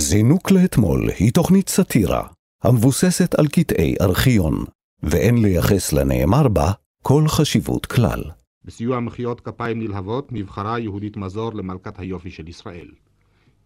[0.00, 2.22] זינוק לאתמול היא תוכנית סאטירה,
[2.64, 4.64] המבוססת על קטעי ארכיון,
[5.02, 8.22] ואין לייחס לנאמר בה כל חשיבות כלל.
[8.64, 12.88] בסיוע מחיאות כפיים נלהבות נבחרה יהודית מזור למלכת היופי של ישראל.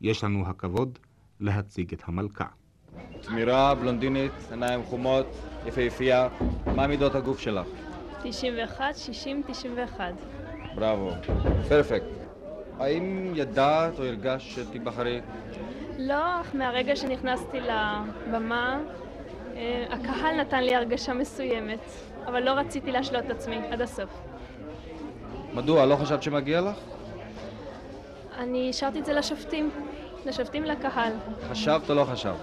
[0.00, 0.98] יש לנו הכבוד
[1.40, 2.46] להציג את המלכה.
[3.21, 5.27] תמירה, בלונדינית, עיניים חומות,
[5.67, 6.29] יפהפייה.
[6.67, 7.67] מה מידות הגוף שלך?
[8.23, 10.05] 91, 60, 91.
[10.75, 11.11] בראבו.
[11.69, 12.07] פרפקט.
[12.79, 15.21] האם ידעת או הרגשת שתיבחרי?
[15.98, 18.80] לא, אך מהרגע שנכנסתי לבמה,
[19.57, 21.80] אה, הקהל נתן לי הרגשה מסוימת,
[22.26, 24.11] אבל לא רציתי להשלות את עצמי עד הסוף.
[25.54, 25.86] מדוע?
[25.86, 26.76] לא חשבת שמגיע לך?
[28.39, 29.70] אני השארתי את זה לשופטים,
[30.26, 31.12] לשופטים לקהל.
[31.50, 32.36] חשבת או לא חשבת?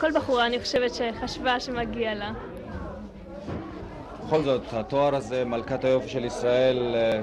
[0.00, 2.32] כל בחורה אני חושבת שחשבה שמגיע לה.
[4.26, 7.20] בכל זאת, התואר הזה, מלכת היופי של ישראל, אה,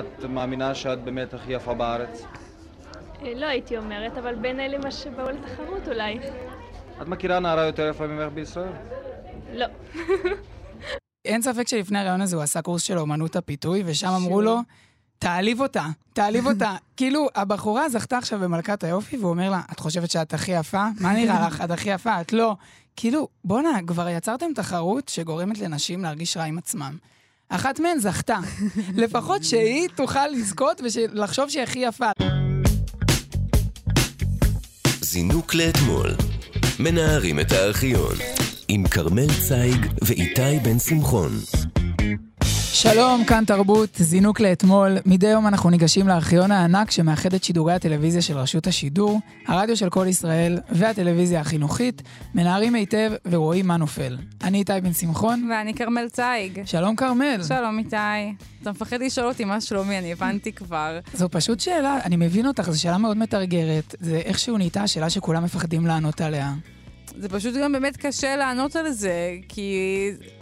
[0.00, 2.24] את מאמינה שאת באמת הכי יפה בארץ?
[3.22, 6.18] אה, לא הייתי אומרת, אבל בין אלה מה שבאו לתחרות אולי.
[7.02, 8.72] את מכירה נערה יותר יפה ממך בישראל?
[9.54, 9.66] לא.
[11.24, 14.58] אין ספק שלפני הרעיון הזה הוא עשה קורס של אומנות הפיתוי, ושם אמרו לו,
[15.18, 16.76] תעליב אותה, תעליב אותה.
[16.96, 20.84] כאילו, הבחורה זכתה עכשיו במלכת היופי, והוא אומר לה, את חושבת שאת הכי יפה?
[21.00, 21.60] מה נראה לך?
[21.64, 22.56] את הכי יפה, את לא.
[22.96, 26.96] כאילו, בואנה, כבר יצרתם תחרות שגורמת לנשים להרגיש רע עם עצמם.
[27.48, 28.38] אחת מהן זכתה.
[29.02, 32.10] לפחות שהיא תוכל לזכות ולחשוב שהיא הכי יפה.
[35.12, 36.10] זינוק לאתמול.
[36.78, 38.14] מנערים את הארכיון.
[38.68, 41.30] עם כרמל צייג ואיתי בן שמחון.
[42.72, 44.96] שלום, כאן תרבות, זינוק לאתמול.
[45.06, 49.90] מדי יום אנחנו ניגשים לארכיון הענק שמאחד את שידורי הטלוויזיה של רשות השידור, הרדיו של
[49.90, 52.02] כל ישראל והטלוויזיה החינוכית,
[52.34, 54.18] מנערים היטב ורואים מה נופל.
[54.42, 55.50] אני איתי בן שמחון.
[55.50, 56.60] ואני כרמל צייג.
[56.64, 57.40] שלום כרמל.
[57.48, 57.96] שלום איתי.
[58.62, 60.98] אתה מפחד לשאול אותי מה שלומי, אני הבנתי כבר.
[61.14, 63.94] זו פשוט שאלה, אני מבין אותך, זו שאלה מאוד מתרגרת.
[64.00, 66.52] זה איכשהו נהייתה השאלה שכולם מפחדים לענות עליה.
[67.18, 69.76] זה פשוט גם באמת קשה לענות על זה, כי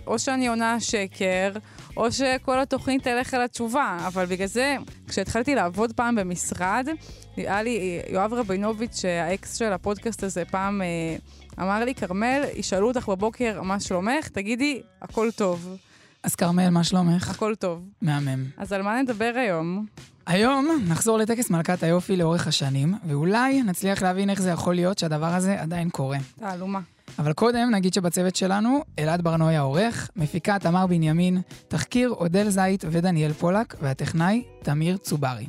[0.06, 1.52] או שאני עונה שקר,
[1.98, 3.98] או שכל התוכנית תלך על התשובה.
[4.06, 4.76] אבל בגלל זה,
[5.08, 6.88] כשהתחלתי לעבוד פעם במשרד,
[7.36, 11.16] היה לי יואב רבינוביץ', האקס של הפודקאסט הזה, פעם אה,
[11.64, 15.76] אמר לי, כרמל, ישאלו אותך בבוקר מה שלומך, תגידי, הכל טוב.
[16.22, 17.30] אז כרמל, מה שלומך?
[17.30, 17.84] הכל טוב.
[18.02, 18.44] מהמם.
[18.56, 19.86] אז על מה נדבר היום?
[20.26, 25.34] היום נחזור לטקס מלכת היופי לאורך השנים, ואולי נצליח להבין איך זה יכול להיות שהדבר
[25.34, 26.18] הזה עדיין קורה.
[26.38, 26.80] תעלומה.
[27.18, 33.32] אבל קודם נגיד שבצוות שלנו, אלעד ברנועי העורך, מפיקה תמר בנימין, תחקיר אודל זית ודניאל
[33.32, 35.46] פולק, והטכנאי תמיר צוברי.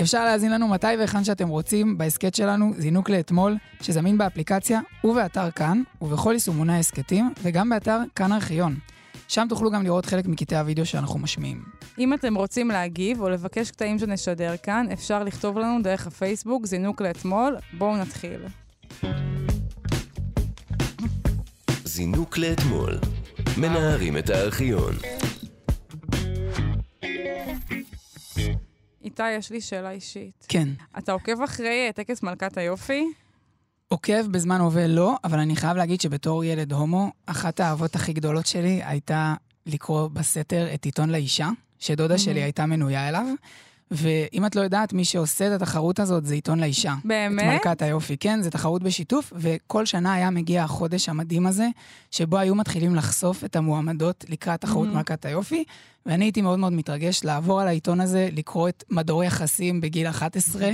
[0.00, 5.82] אפשר להאזין לנו מתי והיכן שאתם רוצים בהסכת שלנו, זינוק לאתמול, שזמין באפליקציה ובאתר כאן,
[6.02, 8.76] ובכל יישומוני ההסכתים, וגם באתר כאן ארכיון.
[9.28, 11.62] שם תוכלו גם לראות חלק מקטעי הוידאו שאנחנו משמיעים.
[11.98, 17.02] אם אתם רוצים להגיב או לבקש קטעים שנשדר כאן, אפשר לכתוב לנו דרך הפייסבוק, זינוק
[17.02, 17.56] לאתמול.
[17.78, 18.40] בואו נתחיל.
[22.00, 22.98] זינוק לאתמול.
[23.56, 24.94] מנערים את הארכיון.
[29.04, 30.46] איתי, יש לי שאלה אישית.
[30.48, 30.68] כן.
[30.98, 33.04] אתה עוקב אחרי אה, טקס מלכת היופי?
[33.88, 38.46] עוקב בזמן הווה לא, אבל אני חייב להגיד שבתור ילד הומו, אחת האהבות הכי גדולות
[38.46, 39.34] שלי הייתה
[39.66, 43.26] לקרוא בסתר את עיתון לאישה, שדודה שלי הייתה מנויה אליו.
[43.90, 46.94] ואם את לא יודעת, מי שעושה את התחרות הזאת זה עיתון לאישה.
[47.04, 47.44] באמת?
[47.44, 51.68] את מלכת היופי, כן, זו תחרות בשיתוף, וכל שנה היה מגיע החודש המדהים הזה,
[52.10, 54.94] שבו היו מתחילים לחשוף את המועמדות לקראת תחרות Mhm.
[54.94, 55.64] מלכת היופי,
[56.06, 60.70] ואני הייתי מאוד מאוד מתרגש לעבור על העיתון הזה, לקרוא את מדור יחסים בגיל 11,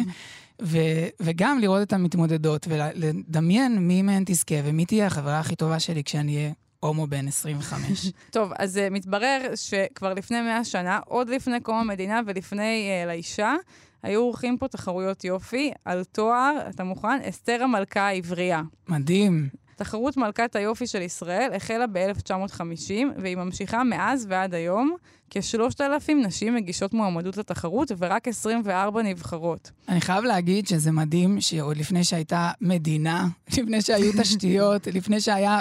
[0.62, 0.78] ו-
[1.21, 6.37] וגם לראות את המתמודדות, ולדמיין מי מהן תזכה ומי תהיה החברה הכי טובה שלי כשאני
[6.37, 6.50] אהיה
[6.81, 8.06] הומו בן 25.
[8.31, 13.54] טוב, אז uh, מתברר שכבר לפני 100 שנה, עוד לפני קום המדינה ולפני uh, לאישה,
[14.03, 17.19] היו עורכים פה תחרויות יופי על תואר, אתה מוכן?
[17.28, 18.62] אסתר המלכה העברייה.
[18.88, 19.48] מדהים.
[19.76, 24.97] תחרות מלכת היופי של ישראל החלה ב-1950, והיא ממשיכה מאז ועד היום.
[25.31, 29.70] כ-3,000 נשים מגישות מועמדות לתחרות, ורק 24 נבחרות.
[29.88, 33.26] אני חייב להגיד שזה מדהים שעוד לפני שהייתה מדינה,
[33.58, 35.61] לפני שהיו תשתיות, לפני שהיה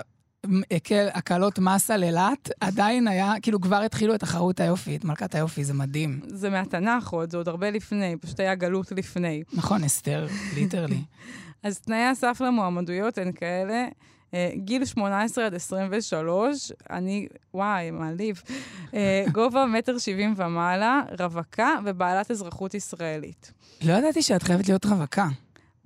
[1.13, 5.63] הקלות מס על אילת, עדיין היה, כאילו כבר התחילו את תחרות היופי, את מלכת היופי,
[5.63, 6.19] זה מדהים.
[6.27, 9.43] זה מהתנ"ך עוד, זה עוד הרבה לפני, פשוט היה גלות לפני.
[9.53, 11.01] נכון, אסתר, ליטרלי.
[11.63, 13.85] אז תנאי הסף למועמדויות הן כאלה.
[14.33, 18.41] אה, גיל 18 עד 23, אני, וואי, מעליב.
[18.93, 23.51] אה, גובה מטר שבעים ומעלה, רווקה ובעלת אזרחות ישראלית.
[23.81, 25.27] לא ידעתי שאת חייבת להיות רווקה.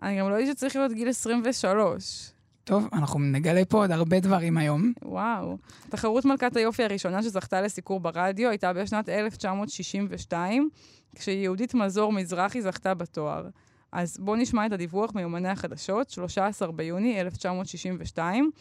[0.01, 2.31] אני גם לא יודעת שצריך להיות גיל 23.
[2.69, 4.94] טוב, אנחנו נגלה פה עוד הרבה דברים היום.
[5.01, 5.57] וואו.
[5.89, 10.69] תחרות מלכת היופי הראשונה שזכתה לסיקור ברדיו הייתה בשנת 1962,
[11.16, 13.48] כשיהודית מזור מזרחי זכתה בתואר.
[13.92, 18.51] אז בואו נשמע את הדיווח מיומני החדשות, 13 ביוני 1962.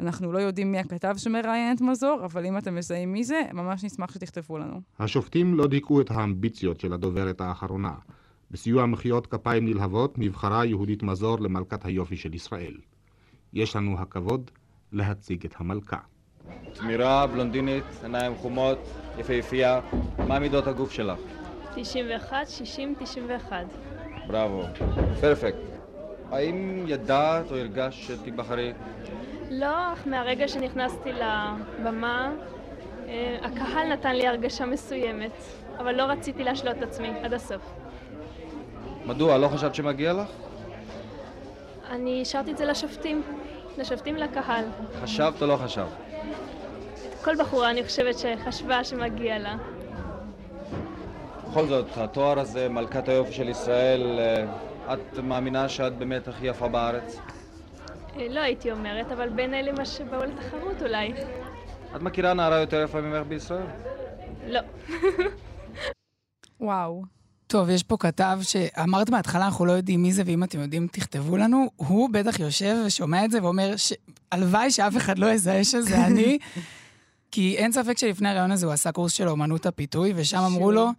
[0.00, 3.84] אנחנו לא יודעים מי הכתב שמראיין את מזור, אבל אם אתם מזהים מי זה, ממש
[3.84, 4.80] נשמח שתכתבו לנו.
[4.98, 7.94] השופטים לא דיכאו את האמביציות של הדוברת האחרונה.
[8.50, 12.74] בסיוע מחיאות כפיים נלהבות נבחרה יהודית מזור למלכת היופי של ישראל.
[13.54, 14.50] יש לנו הכבוד
[14.92, 15.96] להציג את המלכה.
[16.72, 18.78] תמירה, בלונדינית, עיניים חומות,
[19.18, 19.80] יפהפייה.
[20.18, 21.18] מה מידות הגוף שלך?
[21.74, 23.66] 91, 60, 91.
[24.26, 24.62] בראבו.
[25.20, 25.56] פרפקט.
[26.30, 28.72] האם ידעת או הרגשת שתיבחרי?
[29.50, 32.32] לא, אך מהרגע שנכנסתי לבמה,
[33.06, 35.32] אה, הקהל נתן לי הרגשה מסוימת,
[35.78, 37.62] אבל לא רציתי להשלות את עצמי עד הסוף.
[39.06, 39.38] מדוע?
[39.38, 40.28] לא חשבת שמגיע לך?
[41.90, 43.22] אני השארתי את זה לשופטים,
[43.78, 44.64] לשופטים לקהל.
[45.02, 45.88] חשבת או לא חשבת?
[47.24, 49.56] כל בחורה אני חושבת שחשבה שמגיע לה.
[51.48, 54.44] בכל זאת, התואר הזה, מלכת היופי של ישראל, אה,
[54.94, 57.18] את מאמינה שאת באמת הכי יפה בארץ?
[58.16, 61.12] אה, לא הייתי אומרת, אבל בין אלה מה שבאו לתחרות אולי.
[61.96, 63.66] את מכירה נערה יותר יפה ממך בישראל?
[64.46, 64.60] לא.
[66.60, 67.13] וואו.
[67.46, 71.36] טוב, יש פה כתב שאמרת בהתחלה, אנחנו לא יודעים מי זה, ואם אתם יודעים, תכתבו
[71.36, 71.70] לנו.
[71.76, 73.92] הוא בטח יושב ושומע את זה ואומר, ש...
[74.32, 76.38] הלוואי שאף אחד לא יזהה שזה אני.
[77.30, 80.90] כי אין ספק שלפני הרעיון הזה הוא עשה קורס של אומנות הפיתוי, ושם אמרו לו,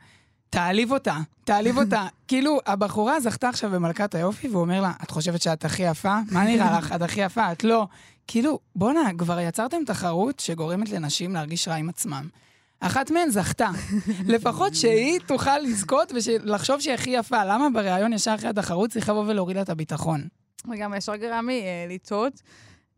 [0.49, 2.07] תעליב אותה, תעליב אותה.
[2.27, 6.17] כאילו, הבחורה זכתה עכשיו במלכת היופי, והוא אומר לה, את חושבת שאת הכי יפה?
[6.31, 6.91] מה נראה לך?
[6.91, 7.51] את הכי יפה?
[7.51, 7.87] את לא.
[8.27, 12.27] כאילו, בואנה, כבר יצרתם תחרות שגורמת לנשים להרגיש רע עם עצמם.
[12.79, 13.69] אחת מהן זכתה.
[14.33, 17.45] לפחות שהיא תוכל לזכות ולחשוב שהיא הכי יפה.
[17.45, 20.27] למה בריאיון ישר אחרי התחרות צריך לבוא ולהוריד לה את הביטחון?
[20.71, 22.41] וגם ישר גרם לי אה, לטעות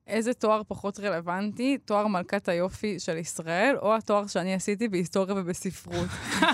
[0.07, 6.07] איזה תואר פחות רלוונטי, תואר מלכת היופי של ישראל, או התואר שאני עשיתי בהיסטוריה ובספרות.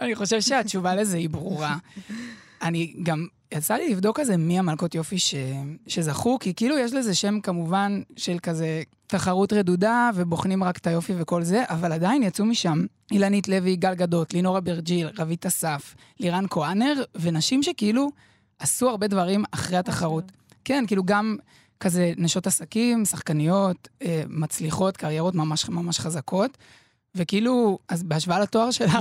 [0.00, 1.76] אני חושב שהתשובה לזה היא ברורה.
[2.62, 5.34] אני גם, יצא לי לבדוק כזה מי המלכות יופי ש...
[5.86, 11.12] שזכו, כי כאילו יש לזה שם כמובן של כזה תחרות רדודה, ובוחנים רק את היופי
[11.18, 16.44] וכל זה, אבל עדיין יצאו משם אילנית לוי, גל גדות, לינורה אברג'יל, רבית אסף, לירן
[16.50, 18.10] כהנר, ונשים שכאילו
[18.58, 20.32] עשו הרבה דברים אחרי התחרות.
[20.64, 21.36] כן, כאילו גם
[21.80, 26.58] כזה נשות עסקים, שחקניות, אה, מצליחות, קריירות ממש ממש חזקות.
[27.14, 28.98] וכאילו, אז בהשוואה לתואר שלך,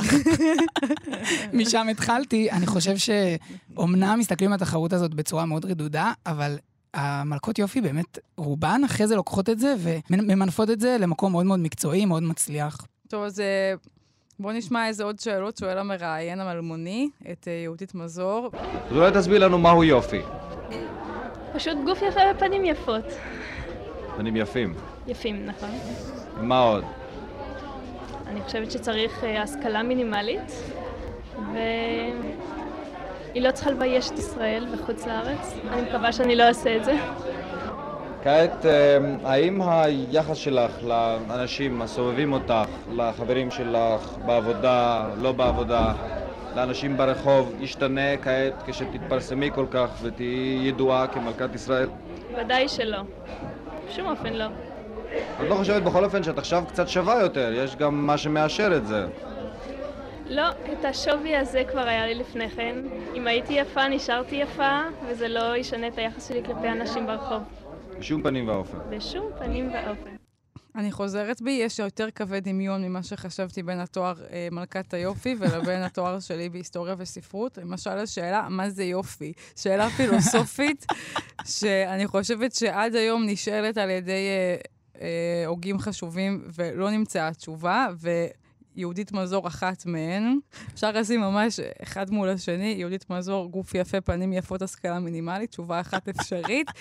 [1.53, 6.57] משם התחלתי, אני חושב שאומנם מסתכלים על התחרות הזאת בצורה מאוד רדודה, אבל
[6.93, 9.75] המלכות יופי באמת, רובן אחרי זה לוקחות את זה
[10.09, 12.87] וממנפות את זה למקום מאוד מאוד מקצועי, מאוד מצליח.
[13.07, 13.73] טוב, אז אה,
[14.39, 18.49] בואו נשמע איזה עוד שאלות שואל המראיין המלמוני, את אה, יהודית מזור.
[18.89, 20.21] אז אולי תסביר לנו מהו יופי.
[21.53, 23.05] פשוט גוף יפה ופנים יפות.
[24.15, 24.73] פנים יפים.
[25.07, 25.69] יפים, נכון.
[26.41, 26.83] מה עוד?
[28.27, 30.51] אני חושבת שצריך אה, השכלה מינימלית,
[31.53, 35.53] והיא לא צריכה לבייש את ישראל בחוץ לארץ.
[35.71, 36.95] אני מקווה שאני לא אעשה את זה.
[38.23, 45.93] כעת, אה, האם היחס שלך לאנשים הסובבים אותך, לחברים שלך, בעבודה, לא בעבודה,
[46.55, 51.89] לאנשים ברחוב, ישתנה כעת כשתתפרסמי כל כך ותהיי ידועה כמלכת ישראל?
[52.37, 53.01] ודאי שלא.
[53.87, 54.45] בשום אופן לא.
[55.41, 58.87] את לא חושבת בכל אופן שאת עכשיו קצת שווה יותר, יש גם מה שמאשר את
[58.87, 59.05] זה.
[60.29, 62.75] לא, את השווי הזה כבר היה לי לפני כן.
[63.15, 67.43] אם הייתי יפה, נשארתי יפה, וזה לא ישנה את היחס שלי כלפי אנשים ברחוב.
[67.99, 68.77] בשום פנים ואופן.
[68.89, 70.15] בשום פנים ואופן.
[70.75, 75.83] אני חוזרת בי, יש יותר קווי דמיון ממה שחשבתי בין התואר אה, מלכת היופי ולבין
[75.87, 77.57] התואר שלי בהיסטוריה וספרות.
[77.57, 79.33] למשל, השאלה, מה זה יופי?
[79.55, 80.85] שאלה פילוסופית,
[81.57, 84.72] שאני חושבת שעד היום נשאלת על ידי אה, אה,
[85.47, 87.87] הוגים חשובים ולא נמצאה תשובה,
[88.75, 90.39] ויהודית מזור אחת מהן.
[90.73, 95.81] אפשר לשים ממש אחד מול השני, יהודית מזור, גוף יפה, פנים יפות, השכלה מינימלית, תשובה
[95.81, 96.67] אחת אפשרית.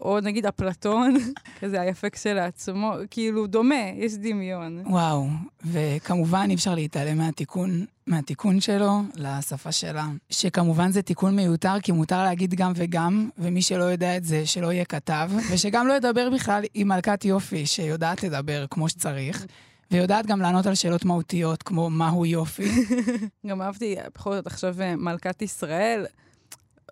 [0.00, 1.16] או נגיד אפלטון,
[1.60, 4.82] כזה היפה כשלעצמו, כאילו דומה, יש דמיון.
[4.86, 5.26] וואו,
[5.64, 12.22] וכמובן אי אפשר להתעלם מהתיקון, מהתיקון שלו לשפה שלה, שכמובן זה תיקון מיותר, כי מותר
[12.22, 16.62] להגיד גם וגם, ומי שלא יודע את זה, שלא יהיה כתב, ושגם לא ידבר בכלל
[16.74, 19.46] עם מלכת יופי, שיודעת לדבר כמו שצריך.
[19.90, 22.68] ויודעת גם לענות על שאלות מהותיות, כמו מהו יופי.
[23.46, 26.06] גם אהבתי, בכל זאת, עכשיו מלכת ישראל,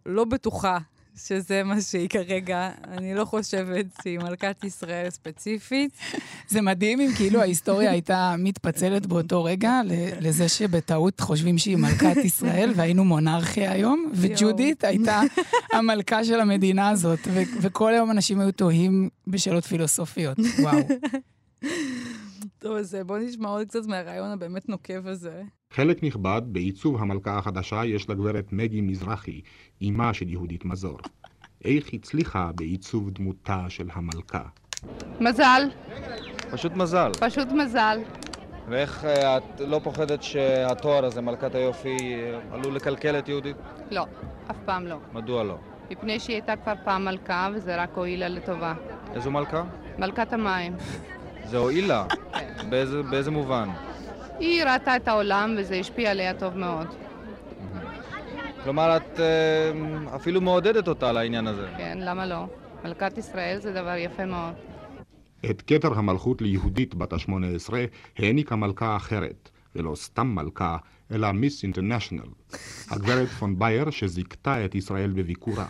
[0.07, 0.79] לא בטוחה
[1.17, 2.71] שזה מה שהיא כרגע.
[2.89, 5.91] אני לא חושבת שהיא מלכת ישראל ספציפית.
[6.49, 9.81] זה מדהים אם כאילו ההיסטוריה הייתה מתפצלת באותו רגע
[10.21, 15.21] לזה שבטעות חושבים שהיא מלכת ישראל והיינו מונרכיה היום, וג'ודית הייתה
[15.73, 17.21] המלכה של המדינה הזאת,
[17.61, 20.39] וכל היום אנשים היו תוהים בשאלות פילוסופיות.
[20.59, 20.79] וואו.
[22.59, 25.43] טוב, אז בואו נשמע עוד קצת מהרעיון הבאמת נוקב הזה.
[25.71, 29.41] חלק נכבד בעיצוב המלכה החדשה יש לגברת מגי מזרחי,
[29.83, 30.99] אמה של יהודית מזור.
[31.65, 34.43] איך הצליחה בעיצוב דמותה של המלכה?
[35.21, 35.63] מזל,
[36.51, 37.13] פשוט מזל.
[37.21, 37.99] פשוט מזל.
[38.69, 43.57] ואיך אה, את לא פוחדת שהתואר הזה, מלכת היופי, אה, עלול לקלקל את יהודית?
[43.91, 44.07] לא,
[44.51, 44.97] אף פעם לא.
[45.13, 45.59] מדוע לא?
[45.91, 48.75] מפני שהיא הייתה כבר פעם מלכה וזה רק הועיל לה לטובה.
[49.15, 49.65] איזו מלכה?
[49.99, 50.77] מלכת המים.
[51.51, 52.05] זה הועיל לה.
[52.71, 53.69] באיזה, באיזה מובן?
[54.39, 56.87] היא ראתה את העולם וזה השפיע עליה טוב מאוד.
[58.65, 61.69] כלומר, את אה, אפילו מעודדת אותה לעניין הזה.
[61.77, 62.47] כן, למה לא?
[62.85, 64.55] מלכת ישראל זה דבר יפה מאוד.
[65.51, 67.85] את כתר המלכות ליהודית בת השמונה עשרה
[68.19, 70.77] העניקה מלכה אחרת, ולא סתם מלכה,
[71.13, 72.29] אלא מיס אינטרנשיונל,
[72.91, 75.67] הגברת פון בייר שזיכתה את ישראל בביקורה.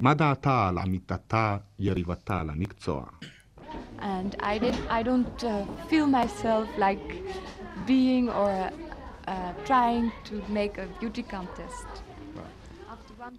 [0.00, 3.04] מה דעתה על עמיתתה, יריבתה למקצוע?
[4.00, 7.06] And I did I don't uh, feel myself like
[7.86, 8.52] being or
[9.28, 11.86] uh, trying to make a beauty contest.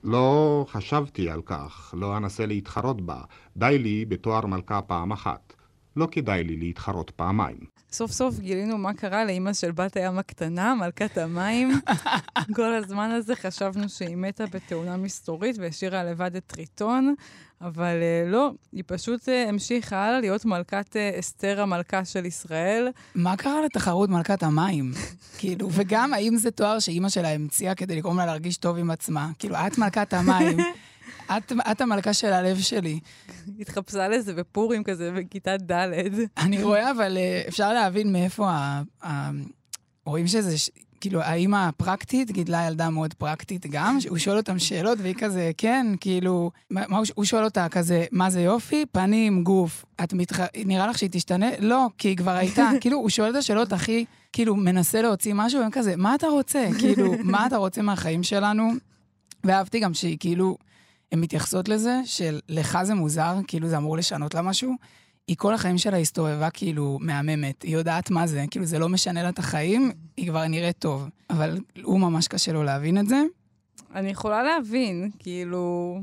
[0.03, 3.21] לא חשבתי על כך, לא אנסה להתחרות בה.
[3.57, 5.53] די לי בתואר מלכה פעם אחת.
[5.95, 7.76] לא כדאי לי להתחרות פעמיים.
[7.91, 11.81] סוף סוף גילינו מה קרה לאימא של בת הים הקטנה, מלכת המים.
[12.55, 17.15] כל הזמן הזה חשבנו שהיא מתה בתאונה מסתורית והשאירה לבד את טריטון,
[17.61, 22.87] אבל uh, לא, היא פשוט uh, המשיכה הלאה להיות מלכת uh, אסתר המלכה של ישראל.
[23.15, 24.91] מה קרה לתחרות מלכת המים?
[25.39, 29.29] כאילו, וגם האם זה תואר שאימא שלה המציאה כדי לגרום לה להרגיש טוב עם עצמה?
[29.39, 30.57] כאילו, את מלכת המים,
[31.37, 32.99] את, את המלכה של הלב שלי.
[33.59, 35.81] התחפשה לזה בפורים כזה בכיתה ד'.
[36.37, 38.81] אני רואה, אבל אה, אפשר להבין מאיפה ה...
[39.03, 39.31] ה...
[40.05, 40.55] רואים שזה,
[41.01, 45.87] כאילו, האימא הפרקטית גידלה ילדה מאוד פרקטית גם, הוא שואל אותם שאלות והיא כזה, כן,
[45.99, 48.85] כאילו, מה, הוא שואל אותה כזה, מה זה יופי?
[48.91, 49.85] פנים, גוף.
[50.03, 50.39] את מתח...
[50.65, 51.49] נראה לך שהיא תשתנה?
[51.59, 52.69] לא, כי היא כבר הייתה.
[52.81, 56.67] כאילו, הוא שואל את השאלות הכי, כאילו, מנסה להוציא משהו, והם כזה, מה אתה רוצה?
[56.79, 58.71] כאילו, מה אתה רוצה מהחיים שלנו?
[59.43, 60.57] ואהבתי גם שהיא כאילו,
[61.11, 64.73] הן מתייחסות לזה של לך זה מוזר, כאילו זה אמור לשנות לה משהו.
[65.27, 69.23] היא כל החיים שלה הסתובבה כאילו מהממת, היא יודעת מה זה, כאילו זה לא משנה
[69.23, 71.09] לה את החיים, היא כבר נראית טוב.
[71.29, 73.23] אבל הוא ממש קשה לו להבין את זה.
[73.95, 75.97] אני יכולה להבין, כאילו,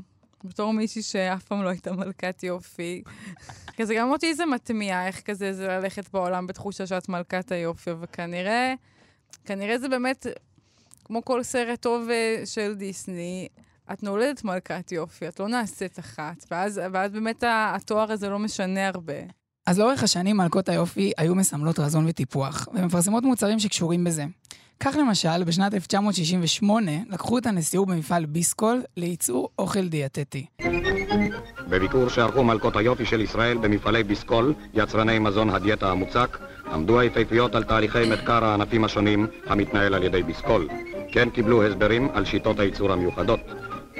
[0.44, 3.02] בתור מישהי שאף פעם לא הייתה מלכת יופי.
[3.76, 8.74] כזה גם אותי זה מטמיע, איך כזה זה ללכת בעולם בתחושה שאת מלכת היופי, וכנראה,
[9.44, 10.26] כנראה זה באמת,
[11.04, 13.48] כמו כל סרט טוב אה, של דיסני,
[13.92, 18.88] את נולדת מלכת יופי, את לא נעשית אחת, ואז, ואז באמת התואר הזה לא משנה
[18.88, 19.14] הרבה.
[19.66, 24.24] אז לאורך השנים מלכות היופי היו מסמלות רזון וטיפוח, ומפרסמות מוצרים שקשורים בזה.
[24.80, 30.46] כך למשל, בשנת 1968 לקחו את הנסיעות במפעל ביסקול לייצור אוכל דיאטטי.
[31.68, 36.38] בביקור שערכו מלכות היופי של ישראל במפעלי ביסקול, יצרני מזון הדיאטה המוצק,
[36.72, 40.68] עמדו היפהפיות על תהליכי מחקר הענפים השונים המתנהל על ידי ביסקול.
[41.12, 43.40] כן קיבלו הסברים על שיטות הייצור המיוחדות.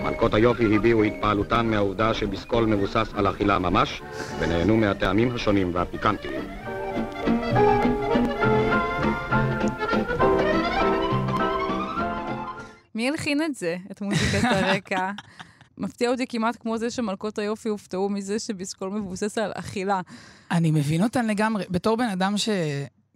[0.02, 4.02] מלכות היופי הביעו התפעלותן מהעובדה שביסקול מבוסס על אכילה ממש,
[4.40, 6.40] ונהנו מהטעמים השונים והפיקנטיים.
[12.94, 15.10] מי הלחין את זה, את מוזיקת הרקע?
[15.78, 20.00] מפתיע אותי כמעט כמו זה שמלכות היופי הופתעו מזה שביסקול מבוסס על אכילה.
[20.50, 21.64] אני מבין אותן לגמרי.
[21.70, 22.48] בתור בן אדם ש...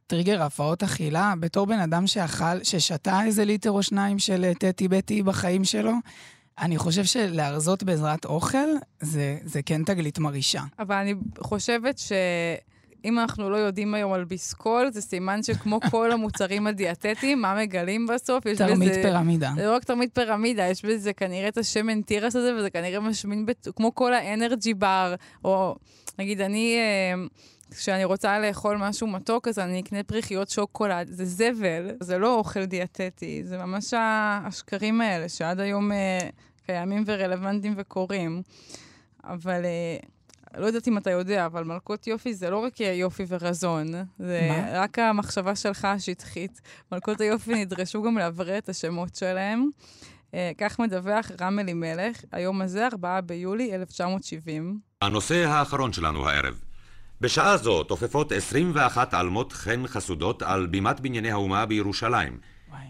[0.09, 5.23] טריגר הפרעות אכילה, בתור בן אדם שאכל, ששתה איזה ליטר או שניים של טטי בטי
[5.23, 5.93] בחיים שלו,
[6.61, 8.69] אני חושב שלהרזות בעזרת אוכל
[9.01, 10.63] זה, זה כן תגלית מרעישה.
[10.79, 11.99] אבל אני חושבת
[13.03, 18.07] שאם אנחנו לא יודעים היום על ביסקול, זה סימן שכמו כל המוצרים הדיאטטיים, מה מגלים
[18.07, 18.47] בסוף?
[18.47, 19.03] יש תרמית בזה...
[19.03, 19.53] פירמידה.
[19.57, 23.47] זה לא רק תרמית פירמידה, יש בזה כנראה את השמן תירס הזה, וזה כנראה משמין
[23.47, 23.69] בת...
[23.77, 25.15] כמו כל האנרג'י בר,
[25.45, 25.77] או
[26.19, 26.77] נגיד אני...
[26.77, 27.27] אה,
[27.71, 31.09] כשאני רוצה לאכול משהו מתוק, אז אני אקנה פריחיות שוקולד.
[31.11, 36.29] זה זבל, זה לא אוכל דיאטטי, זה ממש השקרים האלה שעד היום אה,
[36.67, 38.43] קיימים ורלוונטיים וקורים.
[39.25, 39.97] אבל אה,
[40.59, 43.87] לא יודעת אם אתה יודע, אבל מלכות יופי זה לא רק יופי ורזון,
[44.19, 44.83] זה מה?
[44.83, 46.61] רק המחשבה שלך השטחית.
[46.93, 49.71] מלכות היופי נדרשו גם לאוורר את השמות שלהם.
[50.35, 54.79] אה, כך מדווח רם אלימלך, היום הזה, 4 ביולי 1970.
[55.03, 56.61] הנושא האחרון שלנו הערב.
[57.21, 62.39] בשעה זו תופפות 21 עלמות חן חסודות על בימת בנייני האומה בירושלים.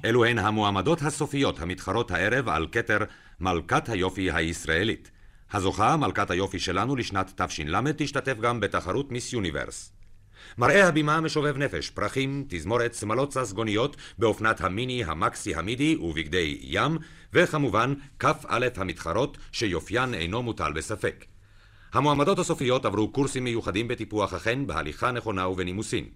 [0.04, 2.98] אלו הן המועמדות הסופיות המתחרות הערב על כתר
[3.40, 5.10] מלכת היופי הישראלית.
[5.52, 9.92] הזוכה, מלכת היופי שלנו לשנת תש"ל, תשתתף גם בתחרות מיס יוניברס.
[10.58, 16.98] מראה הבימה משובב נפש, פרחים, תזמורת, שמלות ססגוניות באופנת המיני, המקסי, המידי ובגדי ים,
[17.32, 21.24] וכמובן כ"א המתחרות שיופיין אינו מוטל בספק.
[21.92, 26.08] המועמדות הסופיות עברו קורסים מיוחדים בטיפוח החן, בהליכה נכונה ובנימוסין.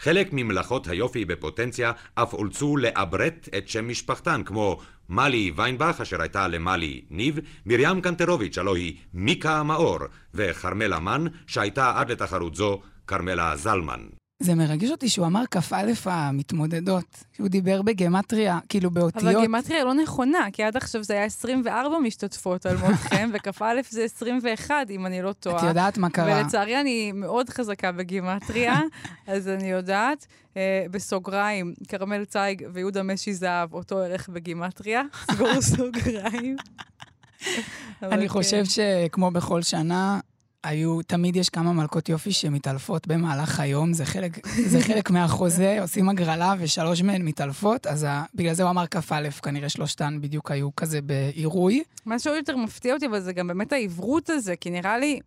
[0.00, 6.48] חלק ממלאכות היופי בפוטנציה אף אולצו לעברת את שם משפחתן, כמו מלי ויינבך, אשר הייתה
[6.48, 9.98] למלי ניב, מרים קנטרוביץ', הלוא היא מיקה מאור,
[10.34, 14.00] וכרמלה מן, שהייתה עד לתחרות זו כרמלה זלמן.
[14.40, 17.24] זה מרגש אותי שהוא אמר כ"א המתמודדות.
[17.38, 19.34] הוא דיבר בגמטריה, כאילו באותיות.
[19.34, 24.04] אבל גמטריה לא נכונה, כי עד עכשיו זה היה 24 משתתפות על מותכם, וכ"א זה
[24.04, 25.58] 21, אם אני לא טועה.
[25.58, 26.40] את יודעת מה קרה.
[26.40, 28.80] ולצערי אני מאוד חזקה בגימטריה,
[29.26, 30.26] אז אני יודעת.
[30.54, 30.58] Uh,
[30.90, 35.02] בסוגריים, כרמל צייג ויהודה משי זהב, אותו ערך בגימטריה,
[35.32, 36.56] סגור סוגריים.
[38.02, 38.28] אני כן.
[38.28, 40.20] חושב שכמו בכל שנה,
[40.66, 46.08] היו, תמיד יש כמה מלכות יופי שמתעלפות במהלך היום, זה חלק, זה חלק מהחוזה, עושים
[46.08, 50.76] הגרלה ושלוש מהן מתעלפות, אז ה, בגלל זה הוא אמר כ"א, כנראה שלושתן בדיוק היו
[50.76, 51.82] כזה בעירוי.
[52.06, 55.20] מה שעוד יותר מפתיע אותי, אבל זה גם באמת העברות הזה, כי נראה לי,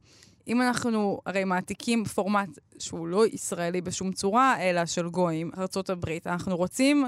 [0.48, 6.58] אם אנחנו הרי מעתיקים פורמט שהוא לא ישראלי בשום צורה, אלא של גויים, ארה"ב, אנחנו
[6.58, 7.06] רוצים,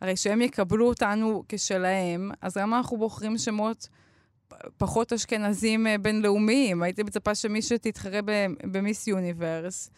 [0.00, 3.88] הרי שהם יקבלו אותנו כשלהם, אז למה אנחנו בוחרים שמות
[4.76, 6.82] פחות אשכנזים אה, בינלאומיים?
[6.82, 8.20] הייתי מצפה שמי שתתחרה
[8.64, 9.90] במיס יוניברס,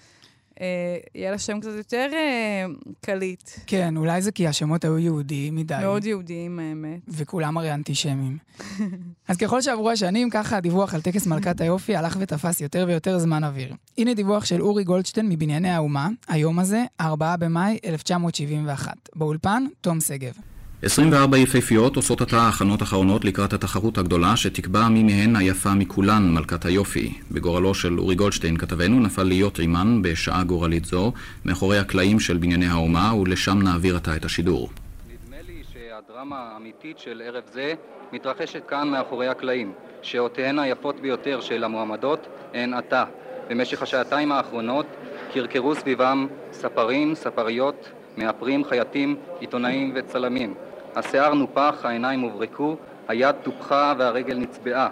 [0.60, 2.64] אה, יהיה לה שם קצת יותר אה,
[3.00, 3.50] קליט.
[3.66, 5.78] כן, אולי זה כי השמות היו יהודיים מדי.
[5.80, 7.00] מאוד יהודיים, האמת.
[7.08, 8.38] וכולם הרי אנטישמים.
[9.28, 13.44] אז ככל שעברו השנים, ככה הדיווח על טקס מלכת היופי הלך ותפס יותר ויותר זמן
[13.44, 13.74] אוויר.
[13.98, 18.94] הנה דיווח של אורי גולדשטיין מבנייני האומה, היום הזה, 4 במאי 1971.
[19.14, 20.49] באולפן, תום שגב.
[20.82, 26.64] 24 יפהפיות עושות עתה הכנות אחרונות לקראת התחרות הגדולה שתקבע מי מהן היפה מכולן, מלכת
[26.64, 27.14] היופי.
[27.30, 31.12] בגורלו של אורי גולדשטיין כתבנו נפל להיות עימן בשעה גורלית זו,
[31.44, 34.70] מאחורי הקלעים של בנייני האומה, ולשם נעביר עתה את השידור.
[35.12, 37.74] נדמה לי שהדרמה האמיתית של ערב זה
[38.12, 39.72] מתרחשת כאן מאחורי הקלעים,
[40.02, 43.04] שאותיהן היפות ביותר של המועמדות הן עתה.
[43.50, 44.86] במשך השעתיים האחרונות
[45.32, 47.88] קרקרו סביבם ספרים, ספריות,
[48.18, 50.54] מאפרים, חייטים, עיתונאים וצלמים.
[50.96, 52.76] השיער נופח, העיניים הוברקו,
[53.08, 54.88] היד טופחה והרגל נצבעה.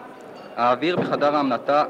[0.57, 1.85] האוויר בחדר ההמנתה,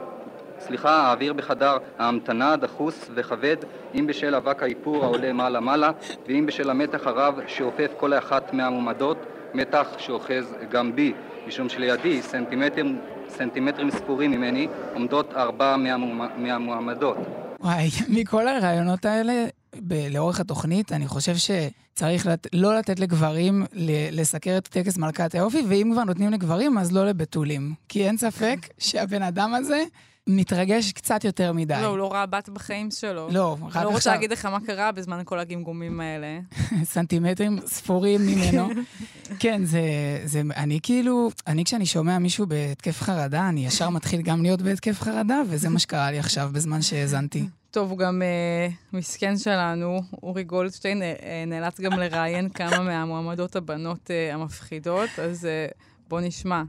[0.60, 3.56] סליחה, האוויר בחדר ההמתנה דחוס וכבד,
[3.94, 5.90] אם בשל אבק האיפור העולה מעלה-מעלה,
[6.28, 9.16] ואם בשל המתח הרב שאופף כל אחת מהמועמדות,
[9.54, 11.12] מתח שאוחז גם בי,
[11.46, 12.98] משום שלידי, סנטימטרים,
[13.28, 17.16] סנטימטרים ספורים ממני, עומדות ארבע מהמועמ- מהמועמדות.
[17.60, 19.32] וואי, מכל הרעיונות האלה,
[19.82, 22.46] ב- לאורך התוכנית, אני חושב שצריך לת...
[22.52, 27.06] לא לתת לגברים ל- לסקר את טקס מלכת היופי, ואם כבר נותנים לגברים, אז לא
[27.06, 27.74] לבתולים.
[27.88, 29.82] כי אין ספק שהבן אדם הזה
[30.28, 31.78] מתרגש קצת יותר מדי.
[31.82, 33.28] לא, הוא לא ראה בת בחיים שלו.
[33.30, 33.84] לא, רק אני עכשיו.
[33.84, 36.40] לא רוצה להגיד לך מה קרה בזמן כל הגמגומים האלה.
[36.92, 38.68] סנטימטרים ספורים ממנו.
[39.40, 39.80] כן, זה,
[40.24, 45.00] זה, אני כאילו, אני כשאני שומע מישהו בהתקף חרדה, אני ישר מתחיל גם להיות בהתקף
[45.00, 47.44] חרדה, וזה מה שקרה לי עכשיו בזמן שהאזנתי.
[47.70, 53.56] טוב, הוא גם אה, מסכן שלנו, אורי גולדשטיין, אה, אה, נאלץ גם לראיין כמה מהמועמדות
[53.56, 55.66] הבנות אה, המפחידות, אז אה,
[56.08, 56.62] בוא נשמע.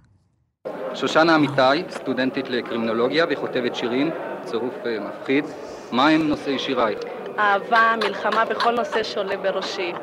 [0.94, 4.10] שושנה אמיתי, סטודנטית לקרימינולוגיה וכותבת שירים,
[4.44, 5.46] צירוף אה, מפחיד.
[5.92, 7.00] מהם נושאי שירייך?
[7.38, 9.94] אהבה, מלחמה, בכל נושא שעולה בראשי.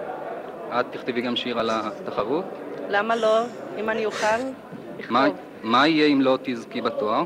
[0.69, 2.45] את תכתבי גם שיר על התחרות?
[2.89, 3.45] למה לא?
[3.79, 4.27] אם אני אוכל,
[5.09, 5.41] מה, לכתוב.
[5.63, 7.25] מה יהיה אם לא תזכי בתואר?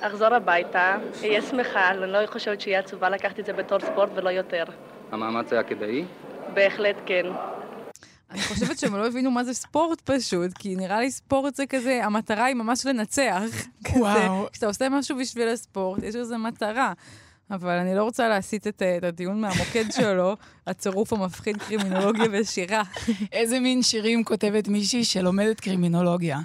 [0.00, 4.30] אחזור הביתה, אהיה שמחה, אני לא חושבת שיהיה עצובה לקחת את זה בתור ספורט ולא
[4.30, 4.64] יותר.
[5.12, 6.04] המאמץ היה כדאי?
[6.54, 7.26] בהחלט כן.
[8.30, 12.04] אני חושבת שהם לא הבינו מה זה ספורט פשוט, כי נראה לי ספורט זה כזה,
[12.04, 13.42] המטרה היא ממש לנצח.
[13.96, 14.46] וואו.
[14.52, 16.92] כשאתה עושה משהו בשביל הספורט, יש לזה מטרה.
[17.50, 20.36] אבל אני לא רוצה להסיט את, אה, את הדיון מהמוקד שלו,
[20.66, 22.82] הצירוף המפחיד קרימינולוגיה ושירה.
[23.32, 26.38] איזה מין שירים כותבת מישהי שלומדת קרימינולוגיה.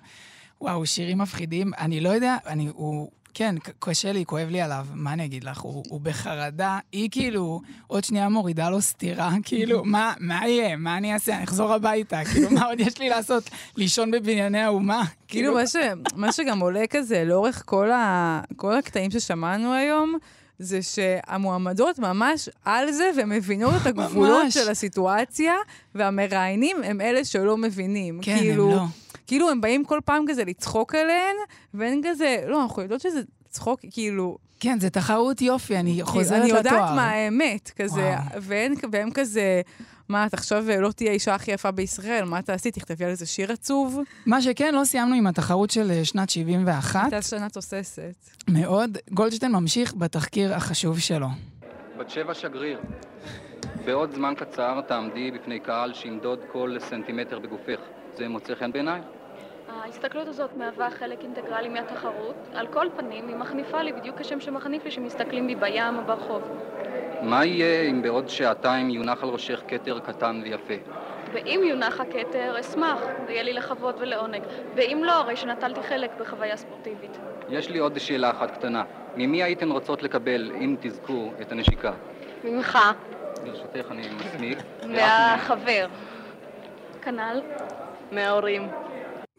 [0.61, 1.71] וואו, שירים מפחידים.
[1.79, 4.85] אני לא יודע, אני, הוא, כן, קשה לי, כואב לי עליו.
[4.93, 5.59] מה אני אגיד לך?
[5.59, 10.75] הוא, הוא בחרדה, היא כאילו, עוד שנייה מורידה לו סטירה, כאילו, מה, מה יהיה?
[10.75, 11.35] מה אני אעשה?
[11.35, 13.49] אני אחזור הביתה, כאילו, מה עוד יש לי לעשות?
[13.77, 15.03] לישון בבנייני האומה?
[15.27, 15.75] כאילו, מה, ש,
[16.15, 20.17] מה שגם עולה כזה לאורך כל, ה, כל הקטעים ששמענו היום,
[20.59, 24.51] זה שהמועמדות ממש על זה ומבינות את הגבולות.
[24.51, 25.53] של הסיטואציה,
[25.95, 28.19] והמראיינים הם אלה שלא מבינים.
[28.21, 28.85] כן, הם כאילו, לא.
[29.27, 31.35] כאילו הם באים כל פעם כזה לצחוק עליהן,
[31.73, 34.37] ואין כזה, לא, אנחנו יודעות שזה צחוק, כאילו...
[34.59, 36.57] כן, זה תחרות יופי, אני כאילו, חוזרת אני לתואר.
[36.57, 38.13] יודעת מה האמת, כזה.
[38.41, 39.61] ואין, והם כזה,
[40.09, 42.71] מה, את עכשיו לא תהיה האישה הכי יפה בישראל, מה תעשי?
[42.71, 43.99] תכתבי על איזה שיר עצוב?
[44.25, 46.99] מה שכן, לא סיימנו עם התחרות של אה, שנת 71.
[47.03, 48.15] הייתה שנה תוססת.
[48.49, 48.97] מאוד.
[49.11, 51.27] גולדשטיין ממשיך בתחקיר החשוב שלו.
[51.99, 52.79] בת שבע שגריר.
[53.85, 57.79] בעוד זמן קצר תעמדי בפני קהל שימדוד כל סנטימטר בגופך.
[58.17, 59.01] זה מוצא חן בעיניי?
[59.69, 62.35] ההסתכלות הזאת מהווה חלק אינטגרלי מהתחרות.
[62.53, 66.41] על כל פנים, היא מחניפה לי בדיוק כשם שמחניף לי שמסתכלים בי בים או ברחוב.
[67.21, 70.73] מה יהיה אם בעוד שעתיים יונח על ראשך כתר קטן ויפה?
[71.33, 74.41] ואם יונח הכתר, אשמח, ויהיה לי לכבוד ולעונג.
[74.75, 77.17] ואם לא, הרי שנטלתי חלק בחוויה ספורטיבית.
[77.49, 78.83] יש לי עוד שאלה אחת קטנה.
[79.15, 81.91] ממי הייתן רוצות לקבל, אם תזכו, את הנשיקה?
[82.43, 82.79] ממך,
[83.43, 84.57] ברשותך אני מסמיק.
[84.87, 85.87] מהחבר,
[87.01, 87.41] כנ"ל.
[88.11, 88.61] מההורים.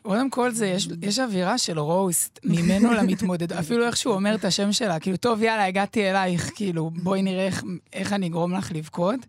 [0.02, 4.44] קודם כל זה, יש, יש אווירה של רוסט ממנו למתמודד, אפילו איך שהוא אומר את
[4.44, 8.72] השם שלה, כאילו, טוב, יאללה, הגעתי אלייך, כאילו, בואי נראה איך, איך אני אגרום לך
[8.74, 9.20] לבכות.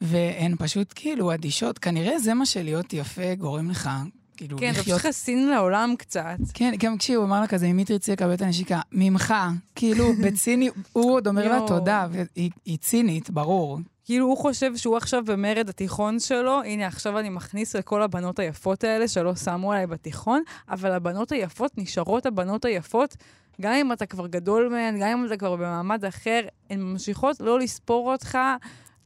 [0.00, 3.90] והן פשוט כאילו אדישות, כנראה זה מה שלהיות יפה גורם לך,
[4.36, 4.98] כאילו, כן, אתה לחיות...
[4.98, 6.36] פשוט חסין לעולם קצת.
[6.54, 8.80] כן, גם כשהוא אמר לה כזה, ממי תרצי לקבל את הנשיקה?
[8.92, 9.34] ממך.
[9.74, 11.66] כאילו, בציני, הוא עוד אומר לה.
[11.66, 13.78] תודה, והיא היא צינית, ברור.
[14.04, 18.38] כאילו, הוא חושב שהוא עכשיו במרד התיכון שלו, הנה, עכשיו אני מכניס את כל הבנות
[18.38, 23.16] היפות האלה שלא שמו עליי בתיכון, אבל הבנות היפות נשארות הבנות היפות,
[23.60, 27.58] גם אם אתה כבר גדול מהן, גם אם אתה כבר במעמד אחר, הן ממשיכות לא
[27.58, 28.38] לספור אותך,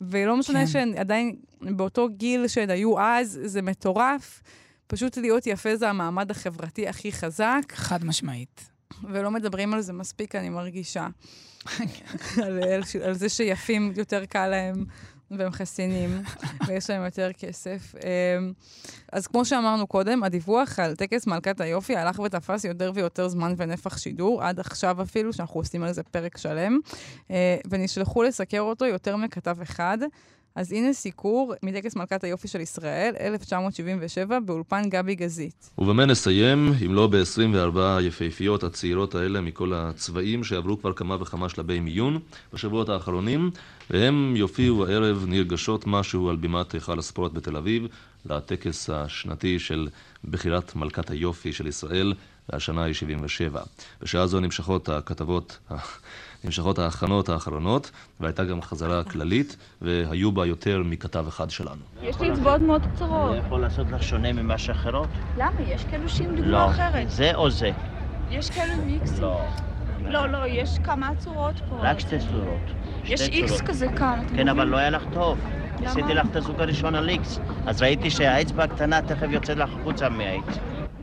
[0.00, 0.66] ולא משנה כן.
[0.66, 4.42] שהן עדיין באותו גיל שהן היו אז, זה מטורף.
[4.86, 7.62] פשוט להיות יפה זה המעמד החברתי הכי חזק.
[7.72, 8.70] חד משמעית.
[9.02, 11.06] ולא מדברים על זה מספיק, אני מרגישה.
[12.42, 14.84] על, על, על זה שיפים יותר קל להם
[15.30, 16.22] והם חסינים,
[16.66, 17.94] ויש להם יותר כסף.
[17.94, 18.52] אמ,
[19.12, 23.98] אז כמו שאמרנו קודם, הדיווח על טקס מלכת היופי הלך ותפס יותר ויותר זמן ונפח
[23.98, 26.78] שידור, עד עכשיו אפילו, שאנחנו עושים על זה פרק שלם,
[27.30, 29.98] אה, ונשלחו לסקר אותו יותר מכתב אחד.
[30.56, 35.70] אז הנה סיקור מטקס מלכת היופי של ישראל, 1977, באולפן גבי גזית.
[35.78, 41.80] ובמה נסיים, אם לא ב-24 היפהפיות הצעירות האלה מכל הצבעים שעברו כבר כמה וכמה שלבי
[41.80, 42.18] מיון
[42.52, 43.50] בשבועות האחרונים,
[43.90, 47.86] והם יופיעו הערב נרגשות משהו על בימת היכל הספורט בתל אביב,
[48.24, 49.88] לטקס השנתי של
[50.24, 52.14] בחירת מלכת היופי של ישראל,
[52.48, 53.62] והשנה היא 77.
[54.02, 55.58] בשעה זו נמשכות הכתבות,
[56.44, 61.82] נמשכות ההכנות האחרונות, והייתה גם חזרה כללית, והיו בה יותר מכתב אחד שלנו.
[62.02, 63.30] יש לי אצבעות מאוד קצרות.
[63.30, 65.08] אני יכול לעשות לך שונה ממה שאחרות?
[65.36, 65.60] למה?
[65.68, 66.36] יש כאלו שעם לא.
[66.36, 67.10] דוגמה אחרת.
[67.10, 67.70] זה או זה?
[68.30, 69.22] יש כאלו מיקסים.
[69.22, 69.40] לא.
[70.08, 71.76] לא, לא, יש כמה צורות פה.
[71.80, 72.70] רק שתי צורות.
[73.04, 73.60] יש איקס.
[73.60, 74.48] כזה כאן, כן?
[74.48, 75.38] אבל לא היה לך טוב.
[75.80, 75.90] למה?
[75.90, 77.38] עשיתי לך את הזוג הראשון על איקס.
[77.66, 80.58] אז ראיתי שהאצבע הקטנה תכף יוצאת לך החוצה מהאיקס.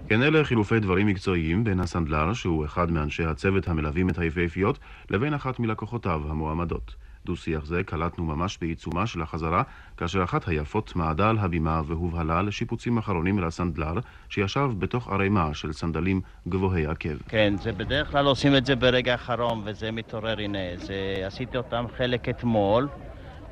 [0.07, 5.33] כן אלה חילופי דברים מקצועיים בין הסנדלר, שהוא אחד מאנשי הצוות המלווים את היפהפיות, לבין
[5.33, 6.95] אחת מלקוחותיו המועמדות.
[7.25, 9.63] דו-שיח זה קלטנו ממש בעיצומה של החזרה,
[9.97, 13.93] כאשר אחת היפות מעדה על הבימה והובהלה לשיפוצים אחרונים אל הסנדלר,
[14.29, 17.17] שישב בתוך ערימה של סנדלים גבוהי עקב.
[17.27, 21.85] כן, זה בדרך כלל עושים את זה ברגע האחרון, וזה מתעורר, הנה, זה, עשיתי אותם
[21.97, 22.87] חלק אתמול,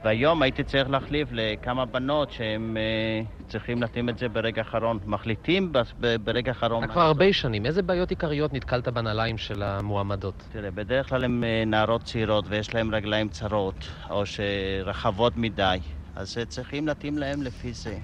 [0.03, 4.99] והיום הייתי צריך להחליף לכמה בנות שהם אה, צריכים להתאים את זה ברגע האחרון.
[5.05, 6.87] מחליטים ב- ברגע האחרון.
[6.87, 7.65] כבר הרבה שנים.
[7.65, 10.43] איזה בעיות עיקריות נתקלת בנעליים של המועמדות?
[10.51, 15.77] תראה, בדרך כלל הן אה, נערות צעירות ויש להן רגליים צרות, או שרחבות מדי,
[16.15, 17.97] אז אה, צריכים להתאים להן לפי זה.